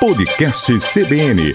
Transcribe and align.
Podcast 0.00 0.72
CBN. 0.78 1.52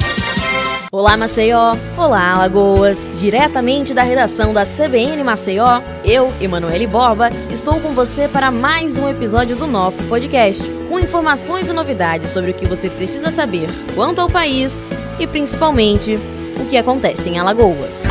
Olá 0.91 1.17
Maceió, 1.17 1.75
olá 1.97 2.33
Alagoas, 2.33 2.99
diretamente 3.15 3.91
da 3.91 4.03
redação 4.03 4.53
da 4.53 4.63
CBN 4.63 5.23
Maceió, 5.23 5.81
eu, 6.03 6.31
Emanuele 6.39 6.85
Borba, 6.85 7.31
estou 7.49 7.79
com 7.79 7.95
você 7.95 8.27
para 8.27 8.51
mais 8.51 8.99
um 8.99 9.09
episódio 9.09 9.55
do 9.55 9.65
nosso 9.65 10.03
podcast, 10.03 10.63
com 10.87 10.99
informações 10.99 11.69
e 11.69 11.73
novidades 11.73 12.29
sobre 12.29 12.51
o 12.51 12.53
que 12.53 12.67
você 12.67 12.87
precisa 12.87 13.31
saber 13.31 13.67
quanto 13.95 14.21
ao 14.21 14.29
país 14.29 14.85
e 15.19 15.25
principalmente 15.25 16.19
o 16.59 16.67
que 16.67 16.77
acontece 16.77 17.27
em 17.27 17.39
Alagoas. 17.39 18.03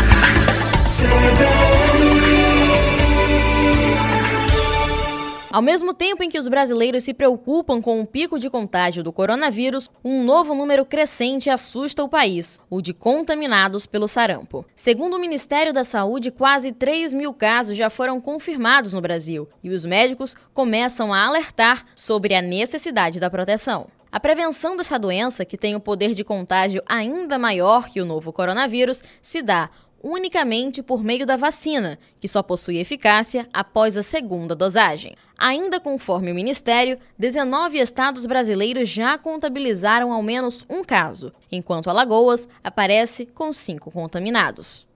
Ao 5.54 5.62
mesmo 5.62 5.94
tempo 5.94 6.20
em 6.24 6.28
que 6.28 6.36
os 6.36 6.48
brasileiros 6.48 7.04
se 7.04 7.14
preocupam 7.14 7.80
com 7.80 8.00
o 8.00 8.04
pico 8.04 8.40
de 8.40 8.50
contágio 8.50 9.04
do 9.04 9.12
coronavírus, 9.12 9.88
um 10.04 10.24
novo 10.24 10.52
número 10.52 10.84
crescente 10.84 11.48
assusta 11.48 12.02
o 12.02 12.08
país, 12.08 12.60
o 12.68 12.82
de 12.82 12.92
contaminados 12.92 13.86
pelo 13.86 14.08
sarampo. 14.08 14.66
Segundo 14.74 15.14
o 15.14 15.20
Ministério 15.20 15.72
da 15.72 15.84
Saúde, 15.84 16.32
quase 16.32 16.72
3 16.72 17.14
mil 17.14 17.32
casos 17.32 17.76
já 17.76 17.88
foram 17.88 18.20
confirmados 18.20 18.94
no 18.94 19.00
Brasil 19.00 19.46
e 19.62 19.70
os 19.70 19.84
médicos 19.84 20.34
começam 20.52 21.14
a 21.14 21.24
alertar 21.24 21.84
sobre 21.94 22.34
a 22.34 22.42
necessidade 22.42 23.20
da 23.20 23.30
proteção. 23.30 23.86
A 24.10 24.18
prevenção 24.18 24.76
dessa 24.76 24.98
doença, 24.98 25.44
que 25.44 25.56
tem 25.56 25.76
o 25.76 25.80
poder 25.80 26.14
de 26.14 26.24
contágio 26.24 26.82
ainda 26.84 27.38
maior 27.38 27.88
que 27.88 28.00
o 28.00 28.04
novo 28.04 28.32
coronavírus, 28.32 29.04
se 29.22 29.40
dá 29.40 29.70
unicamente 30.04 30.82
por 30.82 31.02
meio 31.02 31.24
da 31.24 31.34
vacina, 31.34 31.98
que 32.20 32.28
só 32.28 32.42
possui 32.42 32.76
eficácia 32.76 33.48
após 33.54 33.96
a 33.96 34.02
segunda 34.02 34.54
dosagem. 34.54 35.16
Ainda 35.38 35.80
conforme 35.80 36.30
o 36.30 36.34
Ministério, 36.34 36.98
19 37.18 37.78
estados 37.78 38.26
brasileiros 38.26 38.86
já 38.86 39.16
contabilizaram 39.16 40.12
ao 40.12 40.22
menos 40.22 40.66
um 40.68 40.84
caso, 40.84 41.32
enquanto 41.50 41.88
Alagoas 41.88 42.46
aparece 42.62 43.24
com 43.24 43.50
cinco 43.50 43.90
contaminados. 43.90 44.86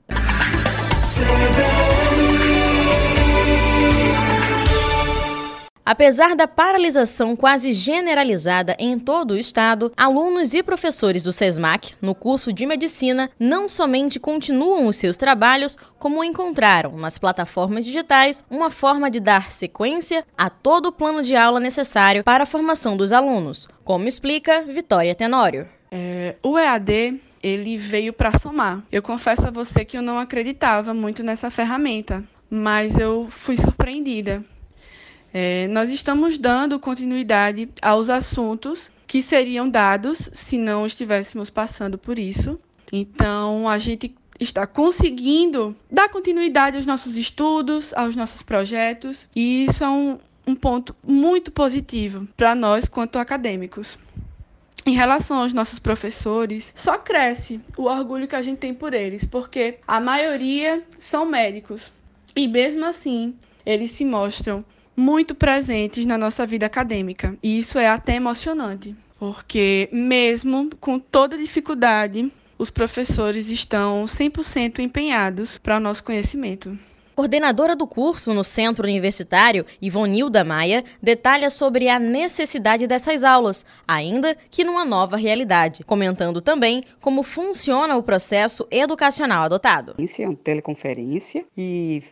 Apesar 5.89 6.37
da 6.37 6.47
paralisação 6.47 7.35
quase 7.35 7.73
generalizada 7.73 8.77
em 8.79 8.99
todo 8.99 9.31
o 9.31 9.39
estado, 9.39 9.91
alunos 9.97 10.53
e 10.53 10.63
professores 10.63 11.23
do 11.25 11.33
SESMAC, 11.33 11.95
no 12.03 12.15
curso 12.15 12.53
de 12.53 12.67
medicina, 12.67 13.31
não 13.41 13.71
somente 13.71 14.21
continuam 14.21 14.87
os 14.87 14.97
seus 14.97 15.17
trabalhos, 15.17 15.79
como 15.99 16.23
encontraram 16.23 16.95
nas 16.99 17.17
plataformas 17.17 17.87
digitais 17.87 18.45
uma 18.51 18.69
forma 18.69 19.11
de 19.11 19.19
dar 19.19 19.51
sequência 19.51 20.27
a 20.37 20.51
todo 20.51 20.91
o 20.91 20.93
plano 20.93 21.23
de 21.23 21.35
aula 21.35 21.59
necessário 21.59 22.23
para 22.23 22.43
a 22.43 22.47
formação 22.47 22.95
dos 22.95 23.11
alunos, 23.11 23.67
como 23.83 24.07
explica 24.07 24.67
Vitória 24.67 25.15
Tenório. 25.15 25.67
É, 25.91 26.37
o 26.43 26.59
EAD 26.59 27.19
ele 27.43 27.79
veio 27.79 28.13
para 28.13 28.39
somar. 28.39 28.83
Eu 28.93 29.01
confesso 29.01 29.47
a 29.47 29.51
você 29.51 29.87
que 29.87 29.97
eu 29.97 30.03
não 30.03 30.19
acreditava 30.19 30.93
muito 30.93 31.23
nessa 31.23 31.51
ferramenta, 31.51 32.23
mas 32.51 32.99
eu 32.99 33.27
fui 33.31 33.57
surpreendida 33.57 34.45
é, 35.33 35.69
nós 35.69 35.91
estamos 35.91 36.39
dando 36.39 36.79
continuidade 36.79 37.69
aos 37.83 38.09
assuntos 38.09 38.91
que 39.07 39.23
seriam 39.23 39.69
dados 39.69 40.31
se 40.33 40.59
não 40.59 40.87
estivéssemos 40.87 41.51
passando 41.51 41.99
por 41.99 42.19
isso. 42.19 42.59
Então, 42.93 43.69
a 43.69 43.79
gente 43.79 44.15
está 44.41 44.67
conseguindo 44.67 45.77
dar 45.91 46.09
continuidade 46.09 46.77
aos 46.77 46.87
nossos 46.87 47.17
estudos, 47.17 47.93
aos 47.95 48.15
nossos 48.15 48.43
projetos, 48.43 49.27
e 49.35 49.67
isso 49.67 49.83
é 49.83 49.89
um, 49.89 50.19
um 50.47 50.55
ponto 50.55 50.95
muito 51.03 51.51
positivo 51.51 52.27
para 52.37 52.55
nós 52.55 52.89
quanto 52.89 53.19
acadêmicos. 53.19 53.99
Em 54.87 54.95
relação 54.95 55.39
aos 55.39 55.53
nossos 55.53 55.79
professores, 55.79 56.73
só 56.75 56.97
cresce 56.97 57.61
o 57.77 57.85
orgulho 57.85 58.27
que 58.27 58.37
a 58.37 58.41
gente 58.41 58.59
tem 58.59 58.73
por 58.73 58.95
eles, 58.95 59.25
porque 59.25 59.79
a 59.87 60.01
maioria 60.01 60.83
são 60.97 61.27
médicos. 61.27 61.93
E 62.35 62.49
mesmo 62.49 62.87
assim, 62.87 63.35
eles 63.67 63.91
se 63.91 64.05
mostram 64.05 64.65
muito 64.99 65.33
presentes 65.33 66.05
na 66.05 66.19
nossa 66.19 66.45
vida 66.45 66.67
acadêmica. 66.67 67.39
E 67.41 67.61
isso 67.61 67.79
é 67.79 67.89
até 67.89 68.17
emocionante, 68.17 68.97
porque 69.17 69.89
mesmo 69.93 70.69
com 70.81 70.99
toda 70.99 71.39
dificuldade, 71.39 72.33
os 72.59 72.69
professores 72.69 73.49
estão 73.49 74.05
100% 74.05 74.81
empenhados 74.81 75.57
para 75.57 75.77
o 75.77 75.81
nosso 75.81 76.03
conhecimento. 76.03 76.77
Coordenadora 77.19 77.75
do 77.75 77.85
curso 77.85 78.33
no 78.33 78.45
Centro 78.45 78.85
Universitário, 78.85 79.67
Ivonilda 79.83 80.45
Maia, 80.45 80.85
detalha 81.03 81.51
sobre 81.51 81.89
a 81.89 81.99
necessidade 81.99 82.87
dessas 82.87 83.25
aulas, 83.25 83.67
ainda 83.89 84.37
que 84.49 84.63
numa 84.63 84.85
nova 84.85 85.17
realidade, 85.17 85.83
comentando 85.83 86.41
também 86.41 86.81
como 87.01 87.25
funciona 87.25 87.97
o 87.97 88.05
processo 88.05 88.69
educacional 88.71 89.43
adotado. 89.43 89.97
Isso 89.99 90.23
é 90.23 90.27
uma 90.29 90.37
teleconferência 90.37 91.45
e 91.57 92.05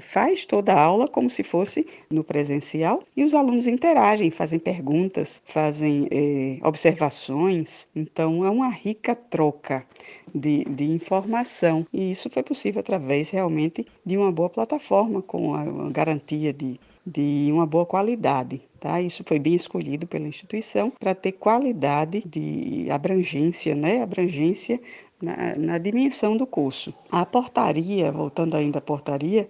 faz 0.00 0.44
toda 0.44 0.72
a 0.72 0.80
aula 0.80 1.08
como 1.08 1.28
se 1.28 1.42
fosse 1.42 1.86
no 2.10 2.24
presencial 2.24 3.02
e 3.16 3.24
os 3.24 3.34
alunos 3.34 3.66
interagem, 3.66 4.30
fazem 4.30 4.58
perguntas, 4.58 5.42
fazem 5.46 6.08
é, 6.10 6.58
observações. 6.66 7.88
Então, 7.94 8.44
é 8.44 8.50
uma 8.50 8.68
rica 8.68 9.14
troca 9.14 9.86
de, 10.34 10.64
de 10.64 10.84
informação 10.84 11.86
e 11.92 12.10
isso 12.10 12.28
foi 12.30 12.42
possível 12.42 12.80
através 12.80 13.30
realmente 13.30 13.86
de 14.04 14.16
uma 14.16 14.32
boa 14.32 14.50
plataforma 14.50 15.22
com 15.22 15.54
a 15.54 15.90
garantia 15.90 16.52
de, 16.52 16.80
de 17.06 17.50
uma 17.52 17.66
boa 17.66 17.86
qualidade. 17.86 18.62
Tá? 18.84 19.00
Isso 19.00 19.24
foi 19.26 19.38
bem 19.38 19.54
escolhido 19.54 20.06
pela 20.06 20.28
instituição 20.28 20.90
para 20.90 21.14
ter 21.14 21.32
qualidade 21.32 22.22
de 22.26 22.90
abrangência, 22.90 23.74
né? 23.74 24.02
abrangência 24.02 24.78
na, 25.20 25.54
na 25.56 25.78
dimensão 25.78 26.36
do 26.36 26.46
curso. 26.46 26.94
A 27.10 27.24
portaria, 27.24 28.10
voltando 28.12 28.56
ainda 28.56 28.78
à 28.78 28.82
portaria, 28.82 29.48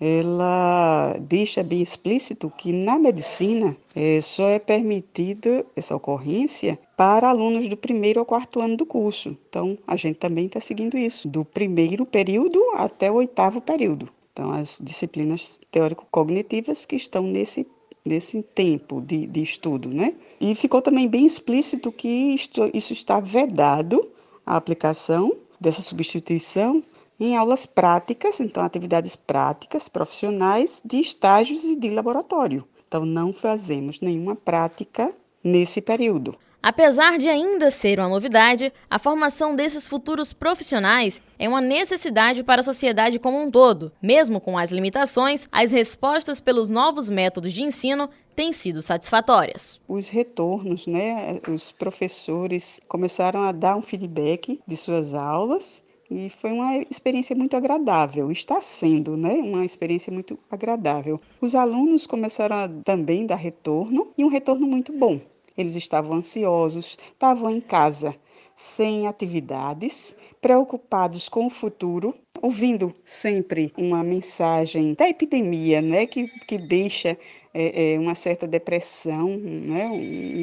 ela 0.00 1.14
deixa 1.20 1.62
bem 1.62 1.82
explícito 1.82 2.50
que 2.56 2.72
na 2.72 2.98
medicina 2.98 3.76
é, 3.94 4.20
só 4.22 4.48
é 4.48 4.58
permitida 4.58 5.66
essa 5.76 5.94
ocorrência 5.94 6.78
para 6.96 7.28
alunos 7.28 7.68
do 7.68 7.76
primeiro 7.76 8.18
ao 8.18 8.24
quarto 8.24 8.60
ano 8.60 8.78
do 8.78 8.86
curso. 8.86 9.36
Então, 9.48 9.76
a 9.86 9.96
gente 9.96 10.16
também 10.16 10.46
está 10.46 10.58
seguindo 10.58 10.96
isso, 10.96 11.28
do 11.28 11.44
primeiro 11.44 12.06
período 12.06 12.58
até 12.74 13.10
o 13.10 13.16
oitavo 13.16 13.60
período. 13.60 14.08
Então, 14.32 14.50
as 14.52 14.80
disciplinas 14.82 15.60
teórico-cognitivas 15.70 16.86
que 16.86 16.96
estão 16.96 17.22
nesse 17.24 17.66
nesse 18.02 18.42
tempo 18.42 18.98
de, 19.02 19.26
de 19.26 19.42
estudo, 19.42 19.90
né? 19.90 20.14
E 20.40 20.54
ficou 20.54 20.80
também 20.80 21.06
bem 21.06 21.26
explícito 21.26 21.92
que 21.92 22.08
isto, 22.08 22.70
isso 22.72 22.94
está 22.94 23.20
vedado 23.20 24.08
a 24.50 24.56
aplicação 24.56 25.36
dessa 25.60 25.80
substituição 25.80 26.82
em 27.20 27.36
aulas 27.36 27.66
práticas, 27.66 28.40
então 28.40 28.64
atividades 28.64 29.14
práticas 29.14 29.88
profissionais 29.88 30.82
de 30.84 30.96
estágios 30.96 31.62
e 31.62 31.76
de 31.76 31.88
laboratório. 31.88 32.66
Então 32.88 33.06
não 33.06 33.32
fazemos 33.32 34.00
nenhuma 34.00 34.34
prática 34.34 35.14
nesse 35.44 35.80
período. 35.80 36.36
Apesar 36.60 37.16
de 37.16 37.28
ainda 37.28 37.70
ser 37.70 38.00
uma 38.00 38.08
novidade, 38.08 38.72
a 38.90 38.98
formação 38.98 39.54
desses 39.54 39.86
futuros 39.86 40.32
profissionais 40.32 41.22
é 41.38 41.48
uma 41.48 41.60
necessidade 41.60 42.42
para 42.42 42.60
a 42.60 42.64
sociedade 42.64 43.18
como 43.18 43.40
um 43.40 43.50
todo. 43.50 43.92
Mesmo 44.02 44.40
com 44.40 44.58
as 44.58 44.70
limitações, 44.70 45.48
as 45.50 45.70
respostas 45.70 46.40
pelos 46.40 46.68
novos 46.68 47.08
métodos 47.08 47.52
de 47.52 47.62
ensino 47.62 48.10
têm 48.40 48.54
sido 48.54 48.80
satisfatórias. 48.80 49.78
Os 49.86 50.08
retornos, 50.08 50.86
né? 50.86 51.38
Os 51.46 51.72
professores 51.72 52.80
começaram 52.88 53.42
a 53.42 53.52
dar 53.52 53.76
um 53.76 53.82
feedback 53.82 54.58
de 54.66 54.76
suas 54.78 55.12
aulas 55.12 55.82
e 56.10 56.30
foi 56.30 56.50
uma 56.50 56.78
experiência 56.90 57.36
muito 57.36 57.54
agradável, 57.54 58.32
está 58.32 58.62
sendo, 58.62 59.14
né? 59.14 59.34
Uma 59.34 59.62
experiência 59.62 60.10
muito 60.10 60.38
agradável. 60.50 61.20
Os 61.38 61.54
alunos 61.54 62.06
começaram 62.06 62.56
a 62.56 62.68
também 62.82 63.26
dar 63.26 63.34
retorno 63.34 64.10
e 64.16 64.24
um 64.24 64.28
retorno 64.28 64.66
muito 64.66 64.90
bom. 64.90 65.20
Eles 65.54 65.76
estavam 65.76 66.16
ansiosos, 66.16 66.96
estavam 67.12 67.50
em 67.50 67.60
casa, 67.60 68.16
sem 68.56 69.06
atividades, 69.06 70.16
preocupados 70.40 71.28
com 71.28 71.44
o 71.44 71.50
futuro, 71.50 72.14
ouvindo 72.42 72.94
sempre 73.04 73.72
uma 73.76 74.02
mensagem 74.02 74.94
da 74.94 75.08
epidemia, 75.08 75.80
né, 75.80 76.06
que, 76.06 76.28
que 76.46 76.58
deixa 76.58 77.16
é, 77.52 77.94
é, 77.94 77.98
uma 77.98 78.14
certa 78.14 78.46
depressão, 78.46 79.36
né, 79.36 79.86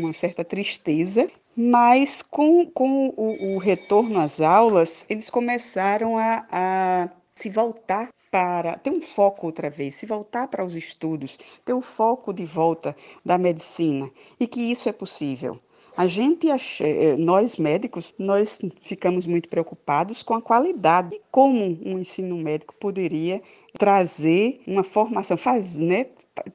uma 0.01 0.13
certa 0.13 0.43
tristeza. 0.43 1.29
Mas 1.55 2.21
com, 2.21 2.67
com 2.67 3.07
o, 3.17 3.55
o 3.55 3.57
retorno 3.57 4.19
às 4.19 4.39
aulas, 4.39 5.05
eles 5.09 5.29
começaram 5.29 6.17
a, 6.17 6.45
a 6.51 7.09
se 7.33 7.49
voltar 7.49 8.09
para 8.29 8.77
ter 8.77 8.91
um 8.91 9.01
foco 9.01 9.47
outra 9.47 9.69
vez, 9.69 9.95
se 9.95 10.05
voltar 10.05 10.47
para 10.47 10.63
os 10.63 10.75
estudos, 10.75 11.37
ter 11.65 11.73
o 11.73 11.81
foco 11.81 12.33
de 12.33 12.45
volta 12.45 12.95
da 13.25 13.37
medicina 13.37 14.11
e 14.39 14.47
que 14.47 14.59
isso 14.59 14.87
é 14.89 14.91
possível. 14.91 15.59
A 15.97 16.05
gente, 16.05 16.47
eh, 16.79 17.15
nós 17.17 17.57
médicos, 17.57 18.13
nós 18.19 18.61
ficamos 18.83 19.25
muito 19.25 19.49
preocupados 19.49 20.21
com 20.21 20.35
a 20.35 20.41
qualidade, 20.41 21.19
como 21.31 21.59
um 21.83 21.97
ensino 21.97 22.37
médico 22.37 22.75
poderia 22.75 23.41
trazer 23.73 24.61
uma 24.67 24.83
formação, 24.83 25.35
faz, 25.35 25.75
né, 25.75 26.05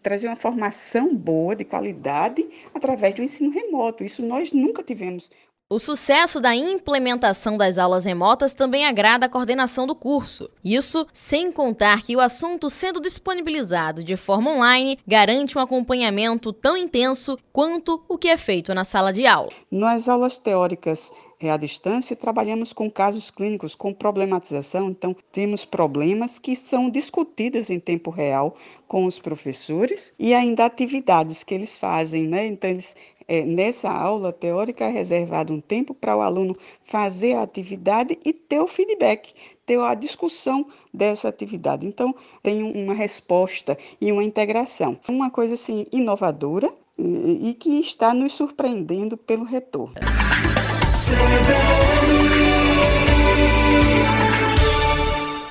trazer 0.01 0.29
uma 0.29 0.37
formação 0.37 1.13
boa, 1.17 1.57
de 1.57 1.65
qualidade, 1.65 2.49
através 2.73 3.15
do 3.17 3.23
ensino 3.25 3.51
remoto. 3.51 4.05
Isso 4.05 4.23
nós 4.23 4.53
nunca 4.53 4.81
tivemos 4.81 5.29
o 5.73 5.79
sucesso 5.79 6.39
da 6.39 6.55
implementação 6.55 7.57
das 7.57 7.79
aulas 7.79 8.05
remotas 8.05 8.53
também 8.53 8.85
agrada 8.85 9.25
a 9.25 9.29
coordenação 9.29 9.87
do 9.87 9.95
curso. 9.95 10.51
Isso 10.63 11.07
sem 11.15 11.51
contar 11.51 12.03
que 12.03 12.15
o 12.15 12.21
assunto 12.21 12.69
sendo 12.69 13.01
disponibilizado 13.01 14.05
de 14.05 14.15
forma 14.15 14.51
online 14.51 14.99
garante 15.07 15.57
um 15.57 15.63
acompanhamento 15.63 16.53
tão 16.53 16.77
intenso 16.77 17.39
quanto 17.51 18.05
o 18.07 18.19
que 18.19 18.29
é 18.29 18.37
feito 18.37 18.75
na 18.75 18.85
sala 18.85 19.15
de 19.15 19.27
aula. 19.27 19.49
Nas 19.71 20.11
aulas 20.11 20.39
teóricas 20.39 21.11
é 21.41 21.51
à 21.51 21.57
distância, 21.57 22.15
trabalhamos 22.15 22.73
com 22.73 22.91
casos 22.91 23.31
clínicos 23.31 23.75
com 23.75 23.93
problematização, 23.93 24.91
então 24.91 25.17
temos 25.33 25.65
problemas 25.65 26.39
que 26.39 26.55
são 26.55 26.89
discutidos 26.89 27.69
em 27.69 27.81
tempo 27.81 28.11
real 28.11 28.55
com 28.87 29.07
os 29.07 29.19
professores 29.19 30.15
e 30.19 30.35
ainda 30.35 30.65
atividades 30.65 31.43
que 31.43 31.55
eles 31.55 31.79
fazem, 31.79 32.29
né? 32.29 32.47
Então 32.47 32.71
eles 32.71 32.95
é, 33.27 33.43
nessa 33.45 33.91
aula 33.91 34.33
teórica 34.33 34.85
é 34.85 34.89
reservado 34.89 35.53
um 35.53 35.61
tempo 35.61 35.95
para 35.95 36.17
o 36.17 36.21
aluno 36.21 36.57
fazer 36.85 37.35
a 37.35 37.43
atividade 37.43 38.19
e 38.25 38.33
ter 38.33 38.61
o 38.61 38.67
feedback, 38.67 39.33
ter 39.65 39.79
a 39.79 39.95
discussão 39.95 40.67
dessa 40.93 41.29
atividade. 41.29 41.87
Então, 41.87 42.15
tem 42.43 42.63
uma 42.63 42.95
resposta 42.95 43.77
e 44.01 44.11
uma 44.13 44.25
integração. 44.25 44.99
Uma 45.09 45.31
coisa 45.31 45.55
assim 45.55 45.87
inovadora 45.93 46.73
e, 46.99 47.51
e 47.51 47.55
que 47.55 47.81
está 47.81 48.13
nos 48.15 48.35
surpreendendo 48.35 49.17
pelo 49.17 49.45
retorno. 49.45 49.95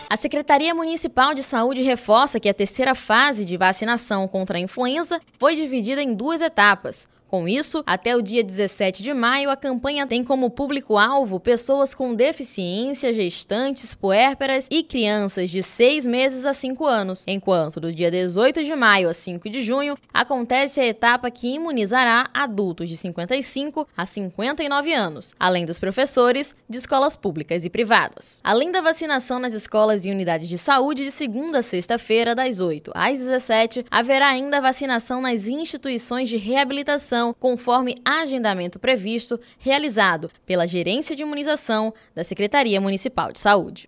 A 0.09 0.17
Secretaria 0.17 0.75
Municipal 0.75 1.33
de 1.33 1.41
Saúde 1.41 1.81
reforça 1.81 2.37
que 2.37 2.49
a 2.49 2.53
terceira 2.53 2.93
fase 2.93 3.45
de 3.45 3.55
vacinação 3.55 4.27
contra 4.27 4.57
a 4.57 4.61
influenza 4.61 5.21
foi 5.39 5.55
dividida 5.55 6.03
em 6.03 6.13
duas 6.13 6.41
etapas. 6.41 7.07
Com 7.31 7.47
isso, 7.47 7.81
até 7.87 8.13
o 8.13 8.21
dia 8.21 8.43
17 8.43 9.01
de 9.01 9.13
maio, 9.13 9.49
a 9.49 9.55
campanha 9.55 10.05
tem 10.05 10.21
como 10.21 10.49
público-alvo 10.49 11.39
pessoas 11.39 11.95
com 11.95 12.13
deficiência, 12.13 13.13
gestantes, 13.13 13.95
puérperas 13.95 14.67
e 14.69 14.83
crianças 14.83 15.49
de 15.49 15.63
6 15.63 16.05
meses 16.05 16.43
a 16.43 16.53
5 16.53 16.85
anos, 16.85 17.23
enquanto 17.25 17.79
do 17.79 17.89
dia 17.89 18.11
18 18.11 18.65
de 18.65 18.75
maio 18.75 19.07
a 19.07 19.13
5 19.13 19.49
de 19.49 19.61
junho 19.61 19.97
acontece 20.13 20.81
a 20.81 20.85
etapa 20.85 21.31
que 21.31 21.47
imunizará 21.47 22.29
adultos 22.33 22.89
de 22.89 22.97
55 22.97 23.87
a 23.95 24.05
59 24.05 24.91
anos, 24.91 25.33
além 25.39 25.63
dos 25.65 25.79
professores 25.79 26.53
de 26.69 26.79
escolas 26.79 27.15
públicas 27.15 27.63
e 27.63 27.69
privadas. 27.69 28.41
Além 28.43 28.73
da 28.73 28.81
vacinação 28.81 29.39
nas 29.39 29.53
escolas 29.53 30.05
e 30.05 30.11
unidades 30.11 30.49
de 30.49 30.57
saúde 30.57 31.05
de 31.05 31.11
segunda 31.11 31.59
a 31.59 31.61
sexta-feira, 31.61 32.35
das 32.35 32.59
8 32.59 32.91
às 32.93 33.19
17, 33.19 33.85
haverá 33.89 34.27
ainda 34.27 34.59
vacinação 34.59 35.21
nas 35.21 35.47
instituições 35.47 36.27
de 36.27 36.35
reabilitação 36.35 37.20
imunização 37.21 37.33
conforme 37.33 37.95
agendamento 38.03 38.79
previsto 38.79 39.39
realizado 39.59 40.31
pela 40.45 40.65
Gerência 40.65 41.15
de 41.15 41.21
Imunização 41.21 41.93
da 42.15 42.23
Secretaria 42.23 42.81
Municipal 42.81 43.31
de 43.31 43.39
Saúde. 43.39 43.87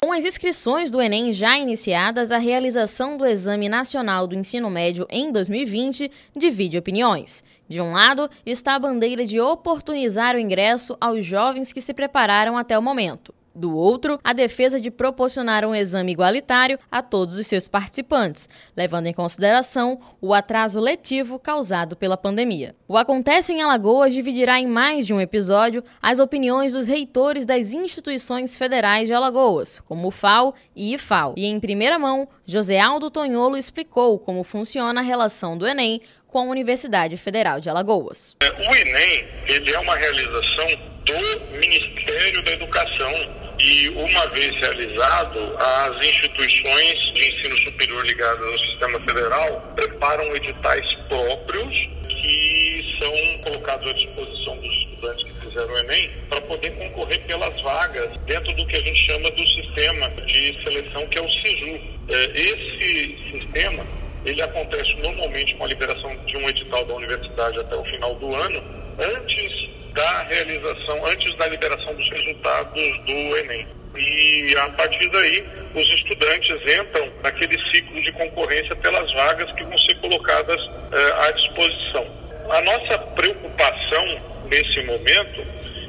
Com 0.00 0.12
as 0.12 0.26
inscrições 0.26 0.90
do 0.90 1.00
Enem 1.00 1.32
já 1.32 1.56
iniciadas, 1.56 2.30
a 2.30 2.36
realização 2.36 3.16
do 3.16 3.24
Exame 3.24 3.68
Nacional 3.68 4.26
do 4.26 4.34
Ensino 4.34 4.68
Médio 4.68 5.06
em 5.08 5.32
2020 5.32 6.10
divide 6.36 6.76
opiniões. 6.76 7.42
De 7.66 7.80
um 7.80 7.92
lado, 7.92 8.28
está 8.44 8.74
a 8.74 8.78
bandeira 8.78 9.24
de 9.24 9.40
oportunizar 9.40 10.36
o 10.36 10.38
ingresso 10.38 10.94
aos 11.00 11.24
jovens 11.24 11.72
que 11.72 11.80
se 11.80 11.94
prepararam 11.94 12.58
até 12.58 12.78
o 12.78 12.82
momento. 12.82 13.32
Do 13.54 13.76
outro, 13.76 14.18
a 14.24 14.32
defesa 14.32 14.80
de 14.80 14.90
proporcionar 14.90 15.64
um 15.64 15.74
exame 15.74 16.12
igualitário 16.12 16.78
a 16.90 17.02
todos 17.02 17.36
os 17.36 17.46
seus 17.46 17.68
participantes, 17.68 18.48
levando 18.76 19.06
em 19.06 19.12
consideração 19.12 20.00
o 20.20 20.32
atraso 20.32 20.80
letivo 20.80 21.38
causado 21.38 21.94
pela 21.94 22.16
pandemia. 22.16 22.74
O 22.88 22.96
Acontece 22.96 23.52
em 23.52 23.60
Alagoas 23.60 24.14
dividirá 24.14 24.58
em 24.58 24.66
mais 24.66 25.06
de 25.06 25.12
um 25.12 25.20
episódio 25.20 25.84
as 26.00 26.18
opiniões 26.18 26.72
dos 26.72 26.86
reitores 26.86 27.44
das 27.44 27.72
instituições 27.72 28.56
federais 28.56 29.06
de 29.06 29.14
Alagoas, 29.14 29.80
como 29.80 30.10
FAO 30.10 30.54
e 30.74 30.94
IFAO. 30.94 31.34
E 31.36 31.46
em 31.46 31.60
primeira 31.60 31.98
mão, 31.98 32.26
José 32.46 32.80
Aldo 32.80 33.10
Tonholo 33.10 33.56
explicou 33.56 34.18
como 34.18 34.44
funciona 34.44 35.00
a 35.00 35.04
relação 35.04 35.58
do 35.58 35.66
Enem 35.66 36.00
com 36.26 36.38
a 36.38 36.42
Universidade 36.44 37.18
Federal 37.18 37.60
de 37.60 37.68
Alagoas. 37.68 38.34
O 38.40 38.74
Enem 38.74 39.26
ele 39.46 39.70
é 39.70 39.78
uma 39.78 39.94
realização 39.96 40.66
do 41.04 41.58
Ministério 41.58 42.42
da 42.44 42.52
Educação 42.52 43.41
e, 43.62 43.88
uma 43.90 44.26
vez 44.30 44.50
realizado, 44.58 45.56
as 45.56 46.04
instituições 46.04 47.12
de 47.14 47.28
ensino 47.28 47.56
superior 47.58 48.04
ligadas 48.04 48.44
ao 48.44 48.58
sistema 48.58 49.00
federal 49.00 49.72
preparam 49.76 50.24
editais 50.34 50.94
próprios 51.08 51.88
que 52.08 52.96
são 53.00 53.38
colocados 53.44 53.88
à 53.88 53.94
disposição 53.94 54.56
dos 54.58 54.74
estudantes 54.74 55.24
que 55.24 55.46
fizeram 55.46 55.72
o 55.72 55.78
Enem 55.78 56.10
para 56.28 56.40
poder 56.42 56.70
concorrer 56.72 57.20
pelas 57.26 57.60
vagas 57.62 58.10
dentro 58.26 58.52
do 58.54 58.66
que 58.66 58.76
a 58.76 58.80
gente 58.80 59.10
chama 59.10 59.30
do 59.30 59.48
sistema 59.48 60.10
de 60.26 60.64
seleção 60.64 61.06
que 61.06 61.18
é 61.18 61.22
o 61.22 61.30
SISU. 61.30 61.80
É, 62.08 62.24
esse 62.34 63.16
sistema 63.30 63.86
ele 64.24 64.42
acontece 64.42 64.94
normalmente 65.04 65.54
com 65.54 65.64
a 65.64 65.68
liberação 65.68 66.16
de 66.26 66.36
um 66.36 66.48
edital 66.48 66.84
da 66.84 66.94
universidade 66.94 67.60
até 67.60 67.76
o 67.76 67.84
final 67.84 68.14
do 68.16 68.34
ano, 68.34 68.62
antes 69.00 69.71
da 69.92 70.22
realização, 70.24 71.06
antes 71.06 71.34
da 71.34 71.46
liberação 71.48 71.94
dos 71.94 72.10
resultados 72.10 72.98
do 73.06 73.36
Enem. 73.38 73.66
E 73.94 74.56
a 74.56 74.68
partir 74.70 75.08
daí, 75.10 75.44
os 75.74 75.86
estudantes 75.94 76.56
entram 76.80 77.12
naquele 77.22 77.56
ciclo 77.72 78.00
de 78.00 78.12
concorrência 78.12 78.74
pelas 78.76 79.12
vagas 79.12 79.52
que 79.52 79.64
vão 79.64 79.78
ser 79.78 79.94
colocadas 79.96 80.58
eh, 80.92 81.26
à 81.26 81.30
disposição. 81.32 82.06
A 82.50 82.62
nossa 82.62 82.98
preocupação 82.98 84.22
nesse 84.46 84.82
momento 84.84 85.46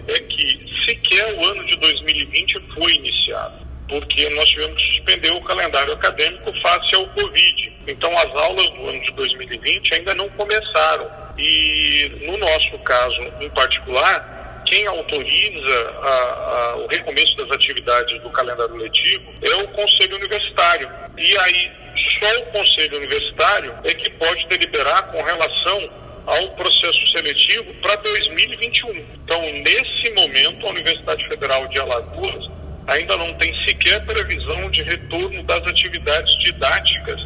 é 0.07 0.19
que 0.19 0.65
sequer 0.85 1.33
o 1.35 1.45
ano 1.45 1.65
de 1.65 1.77
2020 1.77 2.59
foi 2.75 2.93
iniciado, 2.93 3.65
porque 3.87 4.29
nós 4.31 4.49
tivemos 4.49 4.81
que 4.81 4.95
suspender 4.95 5.31
o 5.31 5.41
calendário 5.41 5.93
acadêmico 5.93 6.51
face 6.61 6.95
ao 6.95 7.07
Covid. 7.07 7.73
Então, 7.87 8.11
as 8.17 8.41
aulas 8.41 8.69
do 8.71 8.89
ano 8.89 9.01
de 9.01 9.11
2020 9.13 9.95
ainda 9.95 10.13
não 10.15 10.29
começaram. 10.31 11.22
E 11.37 12.25
no 12.25 12.37
nosso 12.37 12.77
caso 12.79 13.21
em 13.39 13.49
particular, 13.49 14.63
quem 14.65 14.85
autoriza 14.87 15.91
a, 16.01 16.09
a, 16.09 16.75
o 16.77 16.87
recomeço 16.87 17.35
das 17.37 17.51
atividades 17.51 18.19
do 18.21 18.29
calendário 18.29 18.75
letivo 18.75 19.33
é 19.41 19.55
o 19.55 19.67
Conselho 19.69 20.15
Universitário. 20.15 20.89
E 21.17 21.37
aí, 21.39 21.71
só 22.19 22.39
o 22.39 22.45
Conselho 22.47 22.97
Universitário 22.97 23.73
é 23.83 23.93
que 23.93 24.09
pode 24.11 24.47
deliberar 24.47 25.11
com 25.11 25.21
relação 25.21 25.89
ao 26.25 26.49
processo 26.55 27.07
seletivo 27.15 27.73
para 27.81 27.95
2021. 27.97 28.89
Então, 29.25 29.41
nesse 29.41 30.09
momento, 30.15 30.65
a 30.65 30.69
Universidade 30.69 31.27
Federal 31.27 31.67
de 31.67 31.79
Alagoas 31.79 32.49
ainda 32.87 33.17
não 33.17 33.33
tem 33.35 33.53
sequer 33.65 34.05
previsão 34.05 34.69
de 34.71 34.83
retorno 34.83 35.43
das 35.43 35.59
atividades 35.59 36.37
didáticas, 36.39 37.19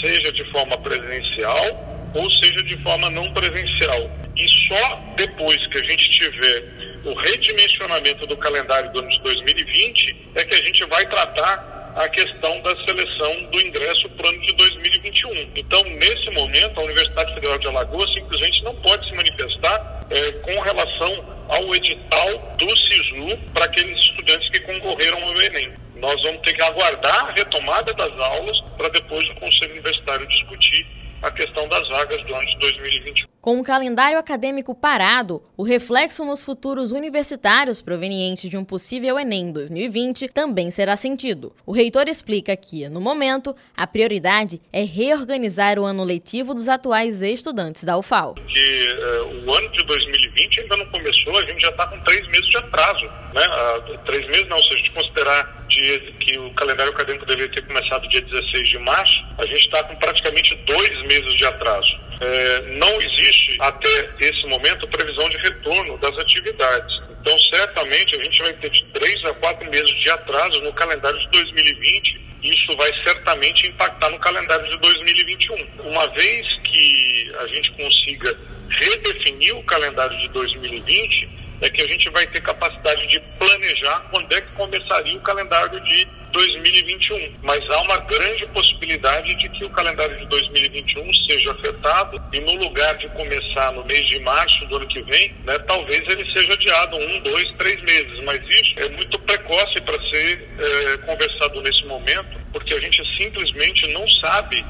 seja 0.00 0.32
de 0.32 0.44
forma 0.52 0.76
presencial 0.78 1.91
ou 2.14 2.30
seja 2.30 2.62
de 2.62 2.76
forma 2.82 3.10
não 3.10 3.32
presencial. 3.32 4.10
E 4.36 4.48
só 4.68 5.14
depois 5.16 5.66
que 5.68 5.78
a 5.78 5.84
gente 5.84 6.10
tiver 6.10 6.82
o 7.04 7.14
redimensionamento 7.14 8.26
do 8.26 8.36
calendário 8.36 8.90
do 8.92 9.00
ano 9.00 9.08
de 9.08 9.20
2020 9.22 10.16
é 10.36 10.44
que 10.44 10.54
a 10.54 10.64
gente 10.64 10.84
vai 10.86 11.04
tratar 11.06 11.72
a 11.96 12.08
questão 12.08 12.60
da 12.62 12.74
seleção 12.86 13.50
do 13.50 13.60
ingresso 13.60 14.08
para 14.10 14.26
o 14.26 14.28
ano 14.30 14.40
de 14.40 14.52
2021. 14.54 15.50
Então, 15.56 15.82
nesse 15.84 16.30
momento, 16.30 16.80
a 16.80 16.84
Universidade 16.84 17.34
Federal 17.34 17.58
de 17.58 17.66
Alagoas 17.68 18.14
simplesmente 18.14 18.62
não 18.64 18.74
pode 18.76 19.06
se 19.08 19.14
manifestar 19.14 20.00
é, 20.10 20.32
com 20.32 20.60
relação 20.60 21.42
ao 21.48 21.74
edital 21.74 22.54
do 22.56 22.76
SISU 22.76 23.36
para 23.52 23.66
aqueles 23.66 23.98
estudantes 23.98 24.48
que 24.48 24.60
concorreram 24.60 25.22
ao 25.22 25.42
Enem. 25.42 25.72
Nós 25.96 26.20
vamos 26.22 26.40
ter 26.42 26.54
que 26.54 26.62
aguardar 26.62 27.26
a 27.26 27.32
retomada 27.32 27.92
das 27.94 28.10
aulas 28.10 28.58
para 28.76 28.88
depois 28.88 29.28
o 29.28 29.34
Conselho 29.34 29.72
Universitário 29.72 30.26
discutir 30.26 30.86
a 31.22 31.30
questão 31.30 31.68
das 31.68 31.88
vagas 31.88 32.22
do 32.24 32.34
ano 32.34 32.46
de 32.46 32.58
2021. 32.58 33.26
Com 33.40 33.60
o 33.60 33.64
calendário 33.64 34.18
acadêmico 34.18 34.74
parado, 34.74 35.42
o 35.56 35.62
reflexo 35.62 36.24
nos 36.24 36.44
futuros 36.44 36.92
universitários 36.92 37.82
provenientes 37.82 38.48
de 38.48 38.56
um 38.56 38.64
possível 38.64 39.18
Enem 39.18 39.50
2020 39.52 40.28
também 40.28 40.70
será 40.70 40.94
sentido. 40.96 41.52
O 41.66 41.72
reitor 41.72 42.08
explica 42.08 42.56
que, 42.56 42.88
no 42.88 43.00
momento, 43.00 43.54
a 43.76 43.86
prioridade 43.86 44.60
é 44.72 44.84
reorganizar 44.84 45.78
o 45.78 45.84
ano 45.84 46.04
letivo 46.04 46.54
dos 46.54 46.68
atuais 46.68 47.20
estudantes 47.22 47.84
da 47.84 47.96
UFAL. 47.96 48.34
Que 48.34 48.92
uh, 48.92 49.44
o 49.44 49.54
ano 49.54 49.68
de 49.70 49.84
2020 49.86 50.60
ainda 50.60 50.76
não 50.76 50.86
começou, 50.86 51.36
a 51.38 51.44
gente 51.44 51.62
já 51.62 51.70
está 51.70 51.86
com 51.86 51.98
três 52.04 52.26
meses 52.28 52.48
de 52.48 52.56
atraso. 52.58 53.06
Né? 53.34 53.42
Uh, 53.44 53.98
três 54.04 54.26
meses 54.28 54.48
não, 54.48 54.62
se 54.62 54.72
a 54.72 54.76
gente 54.76 54.90
considerar 54.92 55.61
dia 55.72 56.00
que 56.20 56.38
o 56.38 56.50
calendário 56.54 56.92
acadêmico 56.92 57.26
deveria 57.26 57.52
ter 57.52 57.66
começado 57.66 58.08
dia 58.08 58.20
16 58.20 58.68
de 58.68 58.78
março, 58.78 59.24
a 59.38 59.46
gente 59.46 59.60
está 59.60 59.82
com 59.84 59.96
praticamente 59.96 60.54
dois 60.66 61.02
meses 61.06 61.34
de 61.34 61.46
atraso. 61.46 62.00
É, 62.20 62.60
não 62.78 63.00
existe, 63.00 63.56
até 63.60 64.10
esse 64.20 64.46
momento, 64.46 64.86
previsão 64.88 65.28
de 65.28 65.36
retorno 65.38 65.98
das 65.98 66.16
atividades. 66.18 67.00
Então, 67.20 67.36
certamente, 67.52 68.14
a 68.16 68.22
gente 68.22 68.42
vai 68.42 68.52
ter 68.54 68.70
de 68.70 68.84
três 68.92 69.24
a 69.24 69.34
quatro 69.34 69.68
meses 69.70 69.90
de 69.90 70.10
atraso 70.10 70.60
no 70.60 70.72
calendário 70.72 71.18
de 71.18 71.28
2020. 71.30 72.20
Isso 72.42 72.76
vai 72.76 72.90
certamente 73.06 73.68
impactar 73.68 74.10
no 74.10 74.18
calendário 74.18 74.68
de 74.68 74.76
2021. 74.78 75.56
Uma 75.84 76.06
vez 76.08 76.46
que 76.64 77.32
a 77.38 77.46
gente 77.48 77.70
consiga 77.72 78.36
redefinir 78.68 79.56
o 79.56 79.62
calendário 79.64 80.18
de 80.18 80.28
2020, 80.28 81.28
é 81.62 81.70
que 81.70 81.80
a 81.80 81.86
gente 81.86 82.10
vai 82.10 82.26
ter 82.26 82.40
capacidade 82.40 83.06
de 83.06 83.20
planejar 83.38 84.00
quando 84.10 84.32
é 84.32 84.40
que 84.40 84.52
começaria 84.52 85.16
o 85.16 85.20
calendário 85.20 85.80
de 85.80 86.06
2021. 86.32 87.36
Mas 87.42 87.60
há 87.70 87.82
uma 87.82 87.98
grande 87.98 88.46
possibilidade 88.48 89.34
de 89.36 89.48
que 89.50 89.64
o 89.64 89.70
calendário 89.70 90.18
de 90.18 90.26
2021 90.26 91.14
seja 91.30 91.52
afetado 91.52 92.22
e 92.32 92.40
no 92.40 92.54
lugar 92.56 92.96
de 92.98 93.08
começar 93.10 93.72
no 93.72 93.84
mês 93.84 94.04
de 94.06 94.18
março 94.20 94.66
do 94.66 94.76
ano 94.76 94.86
que 94.88 95.00
vem, 95.02 95.34
né, 95.44 95.56
talvez 95.68 96.02
ele 96.10 96.30
seja 96.32 96.52
adiado 96.52 96.96
um, 96.96 97.20
dois, 97.20 97.46
três 97.58 97.80
meses. 97.82 98.24
Mas 98.24 98.42
isso 98.48 98.74
é 98.78 98.88
muito 98.88 99.18
precoce 99.20 99.80
para 99.82 100.00
ser 100.10 100.48
é, 100.58 100.96
conversado 100.98 101.62
nesse 101.62 101.84
momento, 101.86 102.40
porque 102.52 102.74
a 102.74 102.80
gente 102.80 103.02
simplesmente 103.16 103.86
não 103.92 104.08
sabe 104.08 104.64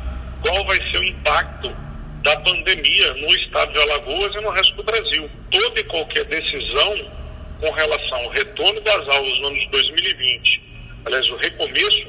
qual 0.44 0.64
vai 0.66 0.76
ser 0.90 0.98
o 0.98 1.04
impacto 1.04 1.91
da 2.22 2.36
pandemia 2.40 3.14
no 3.14 3.28
estado 3.28 3.72
de 3.72 3.80
Alagoas 3.80 4.34
e 4.34 4.40
no 4.40 4.50
resto 4.50 4.76
do 4.76 4.82
Brasil. 4.84 5.28
Toda 5.50 5.80
e 5.80 5.84
qualquer 5.84 6.24
decisão 6.24 7.10
com 7.60 7.70
relação 7.70 8.18
ao 8.18 8.30
retorno 8.30 8.80
das 8.80 9.08
aulas 9.08 9.38
no 9.40 9.46
ano 9.48 9.56
de 9.56 9.68
2020, 9.70 10.62
aliás, 11.04 11.28
o 11.30 11.36
recomeço 11.36 12.06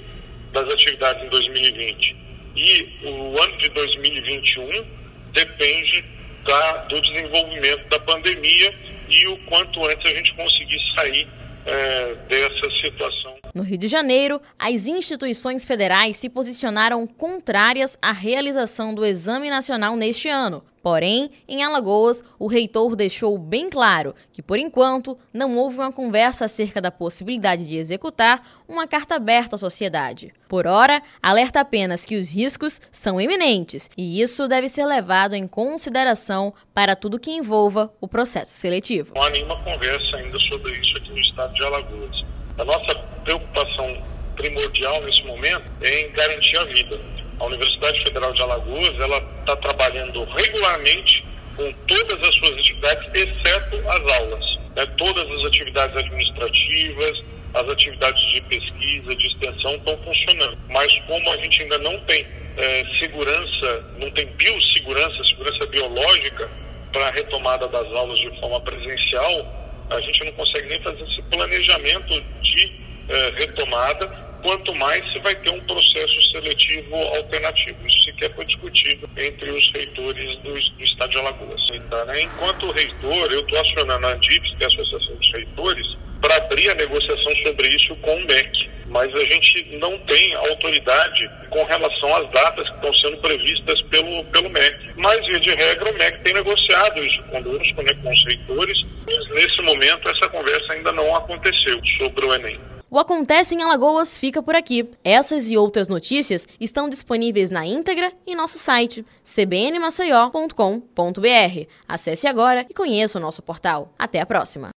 das 0.51 0.63
atividades 0.73 1.23
em 1.23 1.29
2020 1.29 2.15
e 2.55 2.99
o 3.03 3.41
ano 3.41 3.57
de 3.57 3.69
2021 3.69 4.85
depende 5.33 6.05
da, 6.45 6.77
do 6.85 7.01
desenvolvimento 7.01 7.87
da 7.89 7.99
pandemia 7.99 8.73
e 9.09 9.27
o 9.27 9.37
quanto 9.45 9.85
antes 9.85 10.11
a 10.11 10.15
gente 10.15 10.33
conseguir 10.35 10.79
sair 10.95 11.27
é, 11.65 12.15
dessa 12.29 12.69
situação. 12.81 13.32
No 13.53 13.63
Rio 13.63 13.77
de 13.77 13.87
Janeiro, 13.87 14.41
as 14.57 14.87
instituições 14.87 15.65
federais 15.65 16.17
se 16.17 16.29
posicionaram 16.29 17.05
contrárias 17.05 17.97
à 18.01 18.11
realização 18.11 18.93
do 18.95 19.05
Exame 19.05 19.49
Nacional 19.49 19.95
neste 19.95 20.27
ano, 20.27 20.63
Porém, 20.83 21.31
em 21.47 21.63
Alagoas, 21.63 22.21
o 22.37 22.45
reitor 22.45 22.93
deixou 22.93 23.37
bem 23.37 23.69
claro 23.69 24.13
que, 24.33 24.41
por 24.41 24.59
enquanto, 24.59 25.17
não 25.33 25.55
houve 25.55 25.77
uma 25.77 25.93
conversa 25.93 26.43
acerca 26.43 26.81
da 26.81 26.91
possibilidade 26.91 27.65
de 27.65 27.77
executar 27.77 28.45
uma 28.67 28.85
carta 28.85 29.15
aberta 29.15 29.55
à 29.55 29.57
sociedade. 29.57 30.33
Por 30.49 30.67
ora, 30.67 31.01
alerta 31.21 31.61
apenas 31.61 32.03
que 32.03 32.17
os 32.17 32.35
riscos 32.35 32.81
são 32.91 33.19
iminentes 33.19 33.89
e 33.97 34.21
isso 34.21 34.45
deve 34.45 34.67
ser 34.67 34.85
levado 34.85 35.35
em 35.35 35.47
consideração 35.47 36.53
para 36.73 36.97
tudo 36.97 37.17
que 37.17 37.31
envolva 37.31 37.89
o 38.01 38.07
processo 38.07 38.51
seletivo. 38.51 39.13
Não 39.15 39.23
há 39.23 39.29
nenhuma 39.29 39.55
conversa 39.63 40.17
ainda 40.17 40.37
sobre 40.41 40.77
isso 40.77 40.97
aqui 40.97 41.11
no 41.11 41.19
estado 41.19 41.53
de 41.53 41.63
Alagoas. 41.63 42.25
A 42.57 42.65
nossa 42.65 43.12
preocupação 43.23 44.03
primordial 44.35 45.01
nesse 45.01 45.23
momento 45.23 45.63
é 45.81 46.01
em 46.01 46.11
garantir 46.11 46.57
a 46.57 46.65
vida 46.65 47.13
a 47.39 47.45
Universidade 47.45 48.01
Federal 48.03 48.31
de 48.33 48.41
Alagoas 48.41 48.99
ela 48.99 49.17
está 49.41 49.55
trabalhando 49.57 50.23
regularmente 50.23 51.25
com 51.55 51.71
todas 51.87 52.27
as 52.27 52.35
suas 52.35 52.51
atividades, 52.53 53.09
exceto 53.13 53.89
as 53.89 54.19
aulas. 54.19 54.59
Né? 54.75 54.85
Todas 54.97 55.29
as 55.37 55.45
atividades 55.45 55.95
administrativas, 55.97 57.23
as 57.53 57.69
atividades 57.69 58.21
de 58.33 58.41
pesquisa, 58.41 59.15
de 59.15 59.27
extensão 59.27 59.75
estão 59.75 59.97
funcionando. 60.03 60.57
Mas 60.69 60.91
como 61.01 61.31
a 61.31 61.37
gente 61.37 61.63
ainda 61.63 61.77
não 61.79 61.99
tem 62.05 62.25
é, 62.57 62.83
segurança, 62.97 63.85
não 63.99 64.09
tem 64.11 64.25
biossegurança, 64.25 65.23
segurança 65.25 65.65
biológica 65.67 66.49
para 66.91 67.07
a 67.07 67.11
retomada 67.11 67.67
das 67.67 67.87
aulas 67.93 68.19
de 68.19 68.39
forma 68.39 68.59
presencial, 68.61 69.85
a 69.89 69.99
gente 69.99 70.23
não 70.23 70.31
consegue 70.31 70.69
nem 70.69 70.81
fazer 70.81 71.03
esse 71.03 71.21
planejamento 71.23 72.23
de 72.41 72.82
é, 73.09 73.33
retomada 73.37 74.07
quanto 74.43 74.75
mais 74.75 75.01
se 75.11 75.19
vai 75.19 75.33
ter 75.35 75.49
um 75.51 75.61
processo 75.61 76.21
seletivo 76.31 76.95
alternativo. 76.95 77.77
Isso 77.87 78.03
sequer 78.03 78.35
foi 78.35 78.45
discutido 78.45 79.09
entre 79.17 79.49
os 79.49 79.71
reitores 79.71 80.37
do, 80.39 80.53
do 80.53 80.83
Estado 80.83 81.09
de 81.09 81.17
Alagoas. 81.17 81.61
Então, 81.73 82.05
né? 82.05 82.21
Enquanto 82.21 82.71
reitor, 82.71 83.31
eu 83.31 83.39
estou 83.39 83.59
acionando 83.59 84.05
a 84.05 84.11
ANDIPS, 84.11 84.55
que 84.57 84.63
é 84.63 84.65
a 84.65 84.67
Associação 84.67 85.15
dos 85.15 85.31
Reitores, 85.31 85.87
para 86.21 86.37
abrir 86.37 86.69
a 86.69 86.75
negociação 86.75 87.35
sobre 87.37 87.67
isso 87.69 87.95
com 87.97 88.15
o 88.15 88.25
MEC. 88.25 88.73
Mas 88.87 89.13
a 89.15 89.25
gente 89.25 89.77
não 89.79 89.97
tem 89.99 90.35
autoridade 90.35 91.27
com 91.49 91.63
relação 91.63 92.15
às 92.15 92.29
datas 92.31 92.69
que 92.69 92.75
estão 92.75 92.93
sendo 92.93 93.17
previstas 93.17 93.81
pelo, 93.83 94.23
pelo 94.25 94.49
MEC. 94.49 94.91
Mas, 94.97 95.25
via 95.25 95.39
de 95.39 95.49
regra, 95.49 95.89
o 95.89 95.97
MEC 95.97 96.19
tem 96.19 96.33
negociado 96.33 97.03
isso 97.03 97.23
conosco, 97.23 97.81
né, 97.81 97.93
com 98.03 98.11
os 98.11 98.25
reitores. 98.25 98.77
Mas, 99.07 99.29
nesse 99.29 99.61
momento, 99.61 100.09
essa 100.09 100.29
conversa 100.29 100.73
ainda 100.73 100.91
não 100.91 101.15
aconteceu 101.15 101.79
sobre 101.97 102.27
o 102.27 102.33
Enem. 102.35 102.59
O 102.93 102.99
Acontece 102.99 103.55
em 103.55 103.63
Alagoas 103.63 104.19
fica 104.19 104.43
por 104.43 104.55
aqui. 104.55 104.87
Essas 105.03 105.49
e 105.49 105.57
outras 105.57 105.87
notícias 105.87 106.47
estão 106.59 106.87
disponíveis 106.87 107.49
na 107.49 107.65
íntegra 107.65 108.13
em 108.27 108.35
nosso 108.35 108.59
site 108.59 109.03
cbnmaceió.com.br. 109.23 111.67
Acesse 111.87 112.27
agora 112.27 112.63
e 112.69 112.73
conheça 112.75 113.17
o 113.17 113.21
nosso 113.21 113.41
portal. 113.41 113.91
Até 113.97 114.21
a 114.21 114.27
próxima! 114.27 114.71